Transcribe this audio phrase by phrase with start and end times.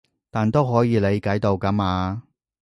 [0.31, 2.23] 但都可以理解到㗎嘛